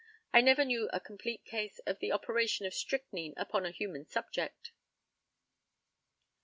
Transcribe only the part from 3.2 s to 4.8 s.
upon a human subject.